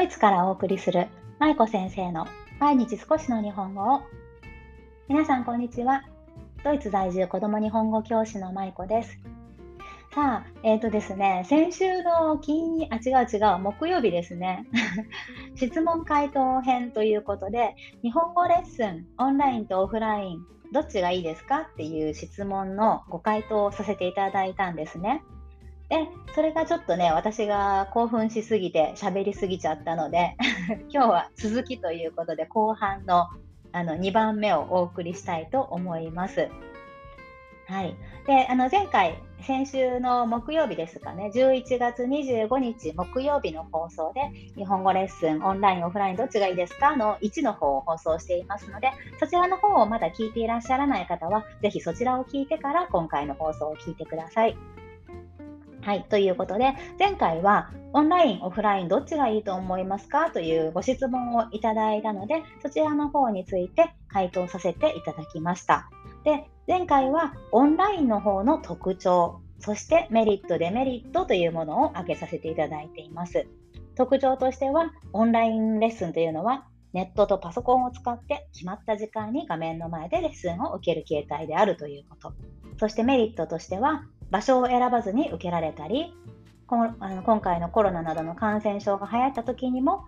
[0.00, 1.08] ドイツからお送りする
[1.38, 2.26] 舞子先生の
[2.58, 4.00] 毎日少しの日本語を
[5.08, 6.04] 皆さんこんにちは
[6.64, 9.18] ドイツ在住子ども日本語教師の舞子です
[10.14, 14.64] さあ、えっ、ー、とですね、先週の金、あ、違う違う、木曜日ですね。
[15.54, 20.38] 質問回答編ということで、日本語レッスン、オンラインとオフライン、
[20.72, 21.68] どっちがいいですか？
[21.72, 25.22] っていう質問のご回答をさせていただいたんですね。
[25.90, 30.36] で、それがちょっとね、私が興奮しすぎて喋りすぎちゃったので、
[30.88, 33.26] 今日は続きということで、後半の
[33.72, 36.48] あの2番目をお送りしたいと思います。
[37.66, 37.94] はい、
[38.26, 44.22] であの前回、先週の木曜日ですかね、11月25日木曜日の放送で、
[44.56, 46.96] 日本語レッスン、オンライン、オフライン、どっちがいいですか？
[46.96, 54.56] の1の方を放送していますので、そちらの方をまだ聞いていらっしゃらない方は、ぜひそちらを聞いてから今回の放送を聞いてください。
[55.82, 60.30] はい、ということで、前回はオンライン、オフライン、どっちがいいと思いますか？
[60.30, 65.88] というご質問をいただいたので、そちらの方について回答させていただきました。
[66.22, 73.46] で、前回はオンラインの方の特徴、そしてメリット、デメリットというものを挙げさせていただいています。
[73.96, 82.32] 特徴としては、オンラインレッスンというのは、ネットとパソコンを使って決まった時間に画面の前でレッスンを受ける形態であるということ。
[82.78, 86.14] そしてメリットとしては、場所を選ばずに受けられたり
[86.70, 90.04] こ、あの今回のコロナなどの感染症が流行った時にも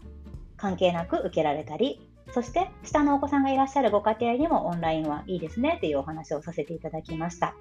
[0.57, 7.55] 関係なく受けられたり、そして下のお子さんがいらっしゃるご家庭にもオンラインはいいですねというお話をさせていただきました。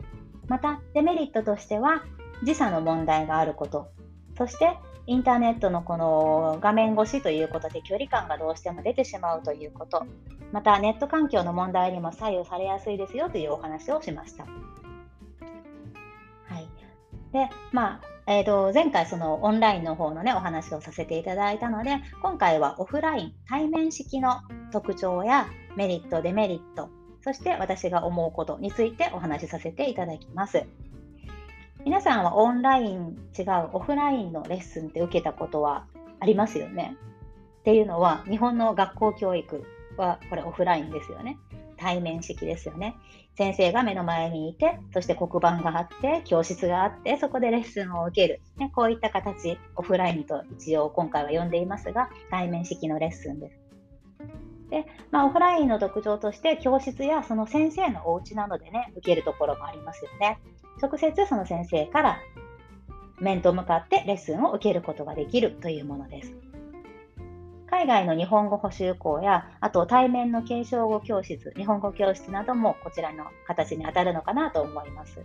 [0.48, 2.04] またデメリットとしては
[2.44, 3.90] 時差の問題があること、
[4.38, 10.06] そしてインターネットのこの画面越しということで距離感がどうしても出てしまうということ、
[10.52, 14.46] またネット環境の問題にも左右されやすいですよというお話をしました。
[17.32, 26.90] で、まあ、えー、と前回そのオンラインの方のねお話をさせていただいたので今回はオフライン対面式の特徴やメリットデメリット
[27.24, 30.64] そして私が思うことについてお話しさせていただきます。
[31.84, 35.88] 皆さんはオンライン違うオフラインのレッスンって受けたことは
[36.20, 36.96] ありますよね？
[37.62, 39.64] っていうのは日本の学校教育
[39.98, 41.38] はこれオフラインですよね。
[41.82, 42.96] 対面式ですよね。
[43.36, 48.42] 先生が目の前にいて、そして黒板があって、教室があって、そこでレッスンを受ける。
[48.58, 53.60] ね、こういった形、オフラインと一応今回は呼んでいますが、対面式のレッスンです。
[54.70, 60.40] で、まあ、オフラインの特徴として、教室やその先生のお家などでね、受けるところもありますよね。
[60.82, 62.20] 直接その先生から
[63.20, 66.34] 面と向かってレッスンを受けることができるというものです。
[67.72, 75.22] 海外の日本語補習校や、あと対面の継承語教室、日本語教室などもこちらの形に当たるのかなと思います。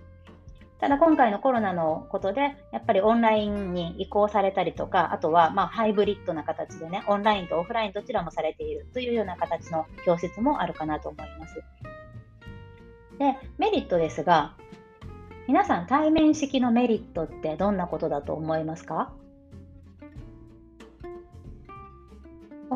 [0.78, 11.56] ただ今回のコロナのことで、やっぱりオンラインに移行されたりとか、あとはまハイブリッドな形でね、オンラインとオフラインどちらもされているというような形の教室もあるかなと思います。
[13.18, 14.54] で、メリットですが、
[15.48, 19.12] 皆さん対面式のメリットってどんなことだと思いますか？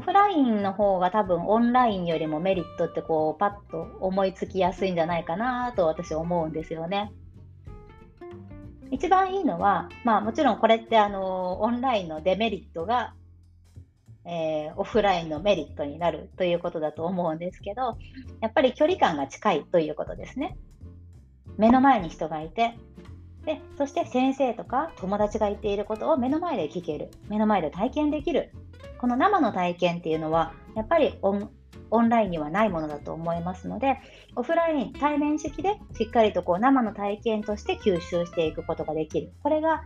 [0.00, 7.12] オフラインの方が多分オンラインよりもメリットってこうパッと思いつきやすいんじゃないかなと私思うんですよね。
[8.90, 13.12] 一番いいのは、まあもちろんこれってあのオンラインのデメリットが、
[14.24, 17.98] えー、オフラインのメリットになるということだと思うんですけど、
[18.40, 20.56] やっぱり距離感が近いということですね。
[21.58, 22.74] 目の前に人がいて、
[23.44, 28.50] でそして先生とか友達が言っていることを目の前で聞ける、目の前で体験できる
[28.98, 31.50] この生の体験っていうのはやっぱりオン
[31.92, 33.98] オンラインにはないものだと思いますので
[34.36, 39.32] オフライン対面式でしっかりとこう生の体験として吸収していくことができる。
[39.42, 39.82] これが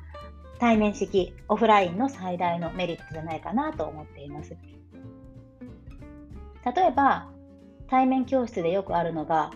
[0.58, 4.56] 対面式オフラインの最大のメリットじゃないかなと思っています。
[6.64, 7.28] 例えば
[7.88, 9.50] 対面教室でよくあるのが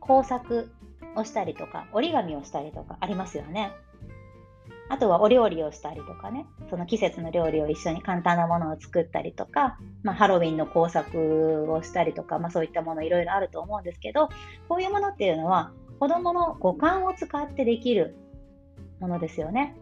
[0.00, 0.72] 工作
[1.16, 3.72] をしたりとか折り紙をしたりとかありますよね。
[4.88, 14.28] あとはお料理をしたりとかね、その季節の料理を一緒に簡単なものを作ったりとか、まあ、ハロウィンの工作をしたりとか、まあ、そういったものいろいろあると思うんですけど、
[14.68, 18.14] こういうものっていうのは子供の五感を使ってできる
[19.00, 19.74] ものですよね。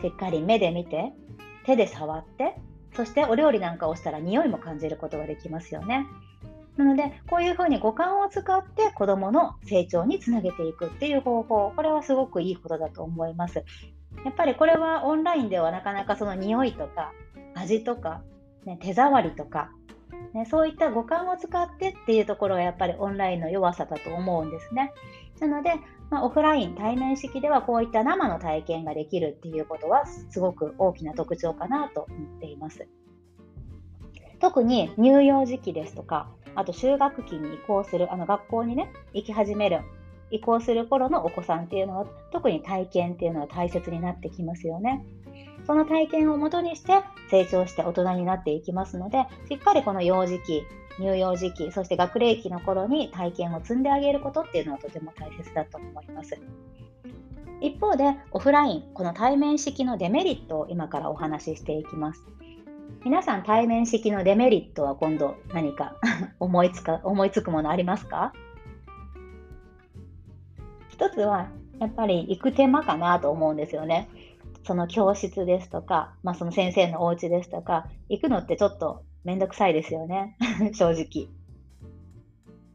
[0.00, 1.12] しっかり目で見て、
[1.64, 2.56] 手で触って、
[2.94, 6.06] そしてお料理なんかをしたら匂いも感じることができますよね。
[6.76, 13.64] なので、こういうふうに五感を使って子どもの成長につなげていくっていう方法、これはすごくいいことだと思います。
[14.24, 17.12] やっぱりこれはオンラインではなかなかその匂いとか
[17.54, 18.22] 味とか、
[18.64, 19.70] ね、手触りとか、
[20.32, 24.92] ね、そういった五感を使ってっていうところがやっぱりオンラインの弱さだと思うんですね。
[25.40, 25.74] なので、
[26.10, 32.86] まあ、オフライン対面式ではこういった生の体験ができるっていうことはすごく大きな特徴かなと思っています。
[34.40, 39.80] 特に乳幼児期ですとか、あと就学期に移行する、あの学校にね、行き始める、
[40.34, 45.04] 移行する頃のお子さんっていうのは、特に体験っていうのは大切になってきますよね。
[45.66, 47.00] その体験をもとにして
[47.30, 50.64] 成長して大人になっていきますので、しっかりこの幼児期、
[50.96, 56.38] 乳幼児期、そして学齢期の頃に体験を積んであげることっていうのはとても大切だと思います。
[57.60, 62.22] 一方で、オフライン、この対面式のデメリットを今からお話ししていきます。
[63.04, 65.96] 皆さん対面式のデメリットは今度何か
[66.40, 68.32] 思いつか思いつくものありますか？
[70.94, 71.48] 一つは
[71.80, 74.08] やっぱり行く手間かなと思うんですよね。
[74.64, 80.36] その教室ですとか、まあ、その先生のお家ですとか、行くのってちょっとめんどくさいですよね、
[80.72, 81.28] 正直。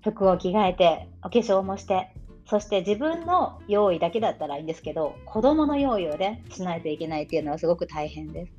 [0.03, 2.13] 服を着替えて、お化粧もして、
[2.45, 8.58] そして自分の用意だけだったらいいんですけど、子供の用意をね、しないといけないっていうのはすごく大変です。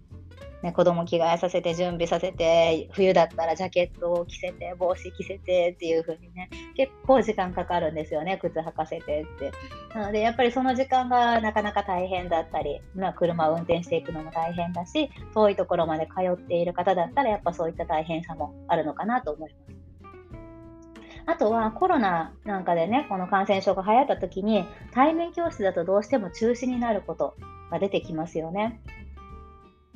[0.62, 9.52] ね、子供着替えさせて準備させて冬だったらジャケットを着せて帽子着せてっていう風にね結構時間かかるんですよね靴履かせてって
[9.94, 19.80] なのでやっぱりその時間がなかなか大変だったり、まあ、車を運転していくのも大変だし遠いところまで通っている方だったらやっぱそういった大変さもあるのかなと思います
[21.26, 27.36] あとはコロナなんかでね、この感染症が流行った時に対面教室だとどうしても中止になること
[27.70, 28.80] が出てきますよね。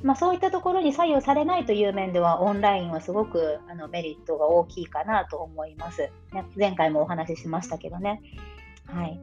[0.05, 6.11] まあ、そういったところに左右されないという面ではオンラインはすごくあのメリットが大きいかなと思います。
[6.31, 8.21] ね、前回もお話ししましたけどね。
[8.85, 9.19] はい、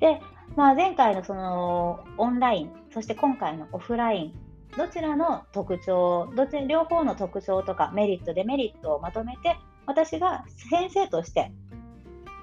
[0.00, 0.20] で、
[0.54, 4.34] まあ、前回のそのオンライン、そして今回のオフライン、
[4.76, 9.56] どちらの特徴、どちら両方の特徴とかメリット、デメリットをまとめて、
[9.86, 11.52] 私が先生として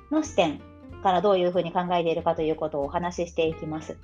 [0.09, 0.59] の視点
[1.03, 3.99] からどういうふうに考えているかということをお話ししていきます。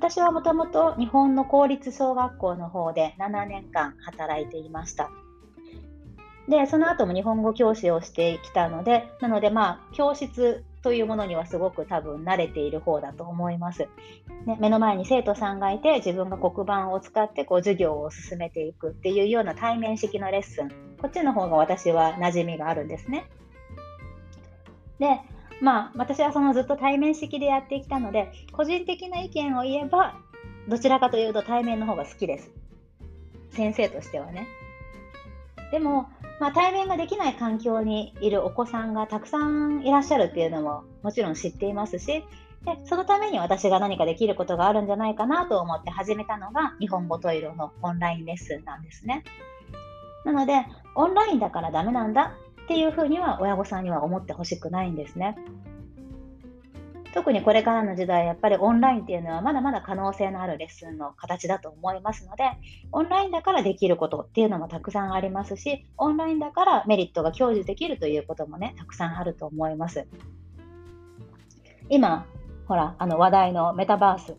[0.00, 5.10] 私はもともと日本の公立小学校の方で7年間働いていました。
[6.48, 13.88] で、その後も日本語教師をしてきたので、なのでまあ、教室というものにはすごく多分慣れている方だと思います。
[14.46, 20.68] ね、目の前に生徒さんがいて、自分が黒板を使ってこう授業を進めていくっていうような対面式のレッスン、
[21.02, 23.28] こっちの方が私は馴染みがあるんですね。
[24.98, 25.20] で、
[25.60, 30.16] まあ、私はそのずっと対面式でやってきたので、個人的な意見を言えば、
[30.68, 32.50] どちらかというと対面の方が好きです。
[33.50, 34.46] 先生としてはね。
[35.70, 36.08] でも、
[36.40, 42.24] まあ、対面ができない環境にいるお子さんがたくさんいらっしゃるっていうのももちろん知っていますし、
[42.64, 49.22] でそのために私が何かできることがあるんじゃないかなと思って始めたのが日本語トイロのオンラインレッスンなんですね。
[50.24, 52.34] なので、オンラインだからダメなんだ
[52.70, 55.36] っていうふうには親御さんには思ってほしくないんですね。
[57.12, 62.44] 特にこれからの時代、やっぱりオンラインっていうのはまだまだ可能性のあるレッスンの形だと思いますので、
[62.92, 70.06] オンラインだからできることっていうのもたくさんありますし、オンラインだからメリットが享受できるということもね、たくさんあると思います。
[71.88, 72.24] 今、
[72.68, 74.36] ほら、あの話題のメタバース、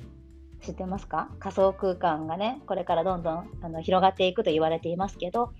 [0.61, 1.27] 知ってますか？
[1.39, 5.51] 仮想空間がね、これからどんどんあの広がっていくと言われていますけど、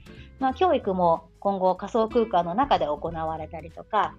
[0.41, 4.15] まあ、教育も今後仮想空間の中で行われたりとか、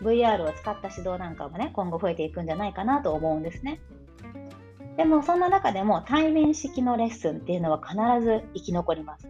[0.00, 3.78] VR を使った指導なんかもね、今後増えていくんじゃないかなと思うんですね。
[4.96, 9.28] でもそんな中でも対面式のレッスンっていうのは必ず生き残ります。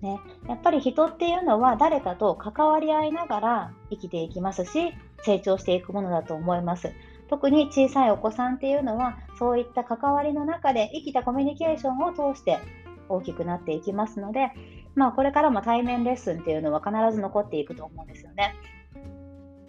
[0.00, 4.92] ね、やっぱり人っていうのは誰かと関わり合いながら生きていきますし
[5.24, 6.92] 成長していくものだと思います。
[7.28, 12.60] 特に小さいお子さんっていうのはそういった関わりの中で生きたコミュニケーションを通して
[13.08, 14.52] 大きくなっていきますので、
[14.94, 18.54] まあ、これからも対面レッスンっていうのは必ず残っていくと思うんですよね。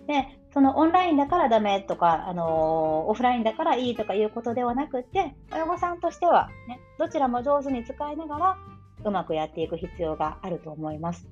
[0.07, 8.57] で、そのオンラインだからダメとか、あのー、オフラインだからいいとかいうことではなくて、親御さんとしては、ね、どちらも上手に使いながら、
[9.03, 11.27] うまくやっていく必要があると思います。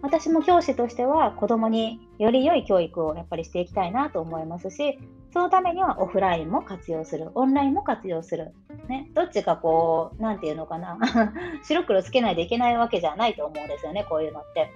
[0.00, 4.98] 私も教師としては子供により良い教育をやっぱりしていきたいなと思いますし、
[5.32, 8.54] そのためにはオフラインも活用する、オンラインも活用する。
[8.88, 10.98] ね、どっちかこう、なんていうのかな、
[11.62, 14.70] 白黒つけないといけないわけじゃないと思うんですよね、こういうのって。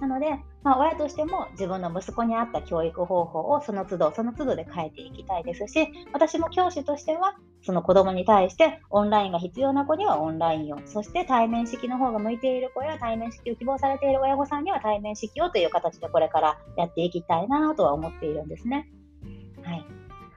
[0.00, 0.26] なので、
[0.62, 18.88] まあ、親としても自分の息子に合った教育方法をその都度その都度で変えていきたいですし私も教師としてはその子供に対してオンラインが必要な子にはオンラインをそして対面式の方が向いている子や対面式を希望されている親御さんには対面式をという形でこれからやっていきたいなとは思っているんですね。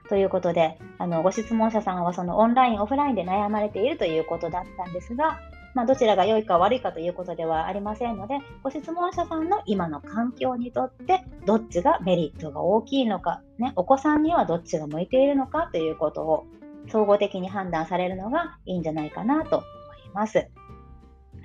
[0.08, 5.40] ということで、あのご質問者さんはそのオンライン、オフラインで悩まれているということだったんですが、
[5.74, 16.46] まあ、どちらが良いか悪いかということではありませんので、ご質問者さんの今の環境にとって、どっちがメリットが大きいのか、ね、お子さんにはどっちが向いているのかということを
[16.88, 19.66] 総合的に判断されるのがいいんじゃないかなと思い
[20.14, 20.48] ます。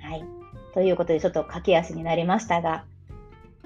[0.00, 0.24] はい。
[0.74, 2.84] ということで、ちょっと駆け足になりましたが、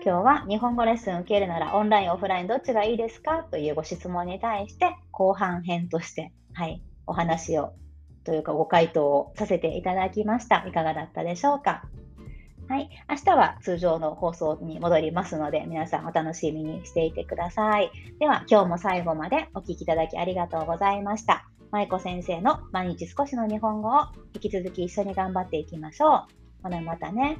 [0.03, 3.45] 今日は日本語レッスン受けるならオンライン、オフラインどっちがいいですか？
[3.51, 7.73] というご質問に対して後半編として、はい、お話を
[8.25, 10.65] というかご回答をさせていただきました。
[10.67, 11.85] いかがだったでしょうか？
[12.69, 12.89] はい。
[13.11, 17.91] 明日は通常の放送に戻りますので、皆さんお楽しみにしていてください。
[18.19, 21.47] では、今日も最後までお聴きいただきありがとうございました。
[21.71, 26.25] 舞子先生の毎日少しの日本語を引き続き一緒に頑張っていきましょう。
[26.63, 27.37] ほなまたね。